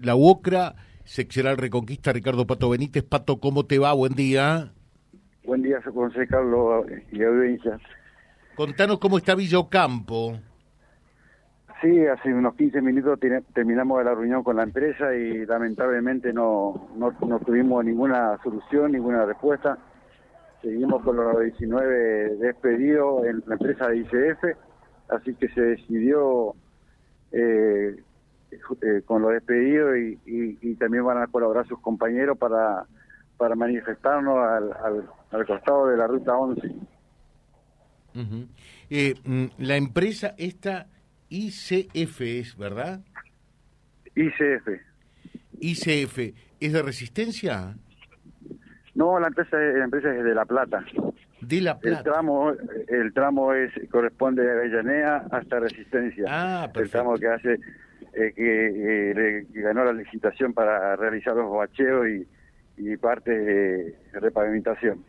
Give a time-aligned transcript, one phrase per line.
[0.00, 3.02] La UOCRA, seccional Reconquista, Ricardo Pato Benítez.
[3.02, 3.92] Pato, ¿cómo te va?
[3.94, 4.70] Buen día.
[5.42, 7.80] Buen día, José Carlos y audiencia.
[8.54, 10.38] Contanos cómo está Villocampo.
[11.82, 13.18] Sí, hace unos 15 minutos
[13.52, 19.26] terminamos la reunión con la empresa y lamentablemente no, no, no tuvimos ninguna solución, ninguna
[19.26, 19.78] respuesta.
[20.62, 24.44] Seguimos con los 19 despedidos en la empresa de ICF,
[25.08, 26.54] así que se decidió
[27.32, 27.96] eh,
[28.50, 29.96] eh, con los despedidos
[30.26, 32.84] y, también van a colaborar sus compañeros para,
[33.36, 36.74] para manifestarnos al, al, costado de la ruta 11.
[38.90, 40.86] Eh, mm, la empresa esta
[41.28, 43.00] ICF es, ¿verdad?
[44.14, 44.68] ICF.
[45.60, 46.18] ICF,
[46.60, 47.76] ¿es de resistencia?
[48.94, 50.84] No, la empresa, la empresa es de La Plata.
[51.40, 51.98] De La Plata.
[51.98, 52.52] El tramo,
[52.88, 56.24] el tramo es corresponde de Avellaneda hasta Resistencia.
[56.28, 56.80] Ah, perfecto.
[56.82, 57.60] El tramo que hace
[58.18, 62.26] eh, que, ganó la licitación para realizar los bacheos y,
[62.76, 65.04] y parte de repavimentación.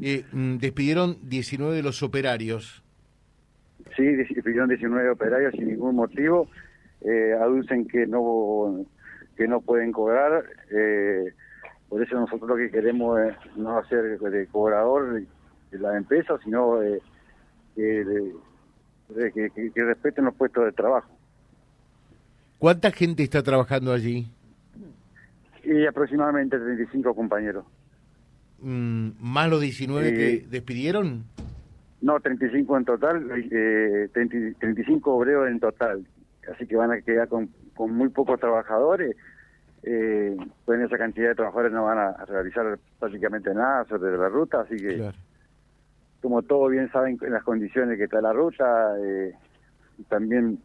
[0.00, 2.82] Eh, mm, despidieron 19 de los operarios.
[3.96, 6.48] Sí, despidieron 19 operarios sin ningún motivo.
[7.02, 8.84] Eh, aducen que no
[9.36, 10.44] que no pueden cobrar.
[10.70, 11.32] Eh,
[11.88, 15.22] por eso nosotros lo que queremos es no hacer de cobrador
[15.70, 16.80] de la empresa, sino
[17.74, 18.30] que,
[19.14, 21.10] que respeten los puestos de trabajo.
[22.62, 24.24] ¿Cuánta gente está trabajando allí?
[25.64, 27.64] Y aproximadamente 35 compañeros.
[28.60, 31.24] Mm, ¿Más los 19 que despidieron?
[32.02, 36.06] No, 35 en total, eh, 35 obreros en total.
[36.54, 39.16] Así que van a quedar con, muy pocos trabajadores.
[39.82, 44.60] Eh, pues esa cantidad de trabajadores no van a realizar prácticamente nada sobre la ruta,
[44.60, 45.10] así que
[46.20, 49.34] como todos bien saben en las condiciones que está la ruta, eh,
[50.08, 50.60] también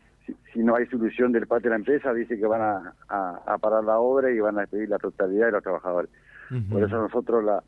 [0.54, 2.62] si, no hay solución del parte de la empresa, dice que van
[3.10, 6.10] a, parar la obra y van a despedir la totalidad de los trabajadores.
[6.70, 7.64] Por eso nosotros la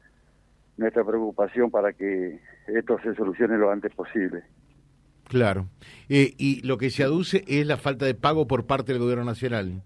[0.78, 4.44] nuestra preocupación para que esto se solucione lo antes posible.
[5.25, 5.68] Claro.
[6.08, 9.25] Eh, y lo que se aduce es la falta de pago por parte del gobierno
[9.25, 9.84] nacional.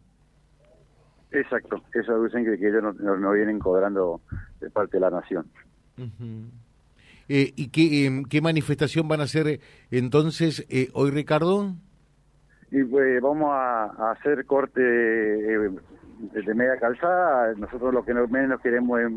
[1.31, 4.21] Exacto, eso aducen que, ellos no, vienen cobrando
[4.61, 5.47] de parte de la nación.
[7.27, 11.73] eh, ¿Y qué, em, qué manifestación van a hacer entonces eh, hoy, Ricardo?
[12.73, 15.69] Y pues vamos a, hacer corte eh,
[16.33, 17.53] de media calzada.
[17.55, 19.11] Nosotros lo que menos queremos es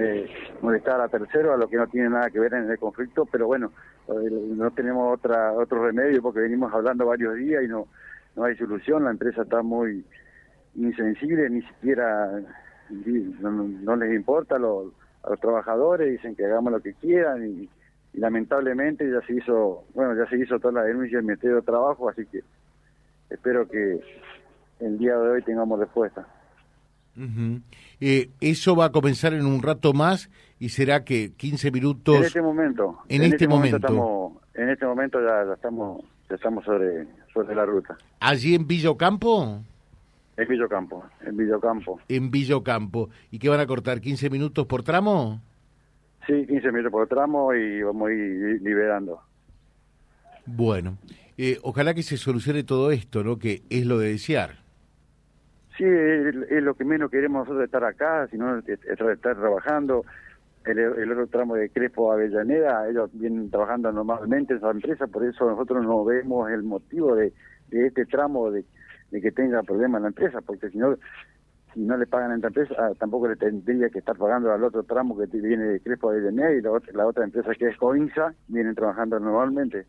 [0.00, 0.30] eh,
[0.62, 3.46] molestar a terceros, a lo que no tiene nada que ver en el conflicto, pero
[3.46, 3.70] bueno,
[4.08, 7.86] eh, no tenemos otra otro remedio porque venimos hablando varios días y no,
[8.34, 9.04] no hay solución.
[9.04, 10.02] La empresa está muy
[10.74, 12.30] insensible, ni siquiera
[13.42, 14.90] no, les importa a los
[15.38, 17.68] trabajadores, dicen que hagamos lo que quieran y
[18.14, 21.62] y lamentablemente ya se hizo, bueno, ya se hizo toda la denuncia en Ministerio de
[21.62, 22.40] Trabajo, así que
[23.28, 24.00] espero que
[24.80, 26.26] el día de hoy tengamos respuesta.
[28.00, 30.30] eh, eso va a comenzar en un rato más
[30.60, 32.16] y será que 15 minutos.
[32.16, 32.98] En este momento.
[33.08, 33.76] En, este, este, momento.
[33.76, 37.96] estamos, en este momento ya, estamos, ya estamos sobre, sobre la ruta.
[38.20, 39.60] ¿Allí en Villocampo?
[40.36, 42.00] En Villocampo, en Villocampo.
[42.08, 43.10] En Villocampo.
[43.30, 44.00] ¿Y qué van a cortar?
[44.00, 45.40] ¿15 minutos por tramo?
[46.26, 49.20] Sí, 15 minutos por tramo y vamos a ir liberando.
[50.46, 50.98] Bueno,
[51.36, 53.38] eh, ojalá que se solucione todo esto, ¿no?
[53.38, 54.64] Que es lo de desear.
[55.76, 60.04] Sí, es, lo que menos queremos nosotros estar acá, sino estar trabajando.
[60.64, 65.44] El, otro tramo de Crespo Avellaneda, ellos vienen trabajando normalmente en esa empresa, por eso
[65.44, 67.34] nosotros no vemos el motivo de,
[67.70, 68.64] este tramo de,
[69.10, 70.96] de que tenga problemas en la empresa, porque si no
[71.74, 74.62] si no le pagan a esta empresa, ah, tampoco le tendría que estar pagando al
[74.62, 77.68] otro tramo que viene de Crespo de DNE y la otra, la otra empresa que
[77.68, 79.86] es Coinsa, vienen trabajando normalmente.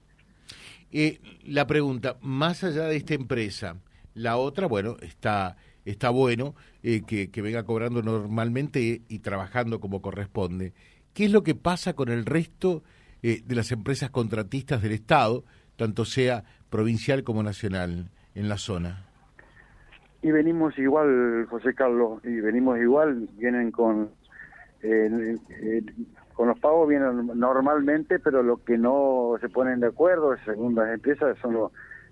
[0.91, 3.77] Eh, la pregunta, más allá de esta empresa,
[4.13, 10.73] la otra, bueno, está, está bueno eh, que, venga cobrando normalmente y trabajando como corresponde.
[11.13, 12.83] ¿Qué es lo que pasa con el resto
[13.21, 19.05] eh, de las empresas contratistas del Estado, tanto sea provincial como nacional, en la zona?
[20.21, 24.09] Y venimos igual, José Carlos, y venimos igual, vienen con
[24.81, 25.83] eh, eh,
[26.35, 30.93] con los pagos vienen normalmente, pero lo que no se ponen de acuerdo, según las
[30.93, 31.71] empresas, son los,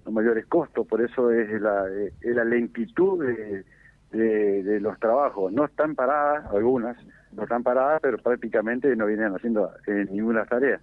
[0.10, 1.86] mayores costos, por eso es la,
[2.22, 3.64] la lentitud de,
[4.12, 5.52] de, los trabajos.
[5.54, 6.98] No están paradas, algunas,
[7.32, 10.82] no están paradas, pero prácticamente no vienen haciendo eh, ninguna tarea.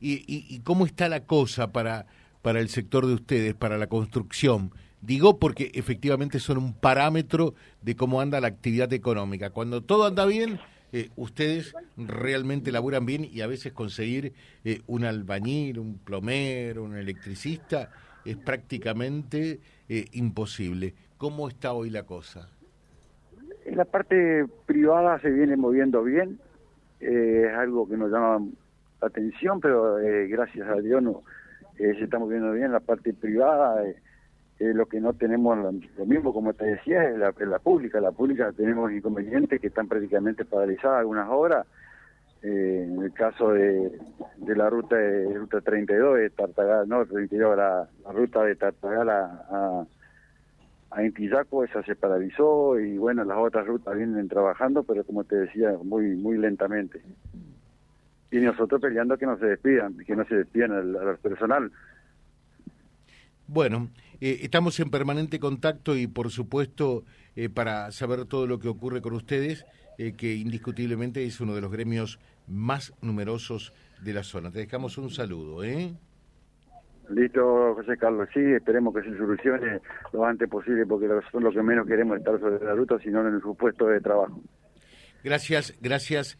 [0.00, 2.06] ¿Y, y, cómo está la cosa para,
[2.40, 4.70] para el sector de ustedes, para la construcción?
[5.02, 9.50] Digo porque efectivamente son un parámetro de cómo anda la actividad económica.
[9.50, 10.58] Cuando todo anda bien,
[10.92, 14.32] eh, ustedes realmente laburan bien y a veces conseguir
[14.64, 17.90] eh, un albañil, un plomero, un electricista
[18.24, 20.94] es prácticamente eh, imposible.
[21.18, 22.48] ¿Cómo está hoy la cosa?
[23.66, 26.38] La parte privada se viene moviendo bien,
[27.00, 28.44] eh, es algo que nos llama
[29.00, 31.22] la atención, pero eh, gracias a Dios no,
[31.76, 33.82] se está moviendo bien la parte privada.
[34.74, 38.00] Lo que no tenemos, lo, mismo como te decía, es la, la pública.
[38.00, 41.66] La pública tenemos inconvenientes que están prácticamente paralizadas algunas horas.
[42.42, 43.98] en el caso de,
[44.38, 49.10] de la ruta de ruta 32 de Tartagal, no 32, la, la ruta de Tartagal
[49.10, 49.86] a
[50.94, 55.36] a Intillaco esa se paralizó y bueno, las otras rutas vienen trabajando, pero como te
[55.36, 57.00] decía, muy muy lentamente.
[58.30, 61.70] Y nosotros peleando que no se despidan, que no se despidan al, personal.
[63.52, 63.90] Bueno,
[64.22, 67.04] eh, estamos en permanente contacto y por supuesto
[67.36, 69.66] eh, para saber todo lo que ocurre con ustedes,
[69.98, 72.18] eh, que indiscutiblemente es uno de los gremios
[72.48, 74.50] más numerosos de la zona.
[74.50, 75.92] Te dejamos un saludo, ¿eh?
[77.10, 79.80] Listo, José Carlos, sí, esperemos que se solucione
[80.14, 83.28] lo antes posible porque nosotros lo que menos queremos es estar sobre la ruta, sino
[83.28, 84.40] en su puesto de trabajo.
[85.22, 86.38] Gracias, gracias.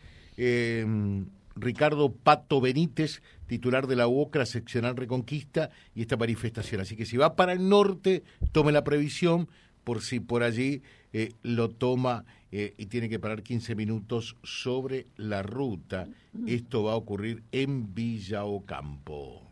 [1.56, 6.80] Ricardo Pato Benítez, titular de la UOCRA seccional Reconquista y esta manifestación.
[6.80, 8.22] Así que si va para el norte,
[8.52, 9.48] tome la previsión
[9.84, 10.82] por si por allí
[11.12, 16.08] eh, lo toma eh, y tiene que parar 15 minutos sobre la ruta.
[16.46, 19.51] Esto va a ocurrir en Villa Ocampo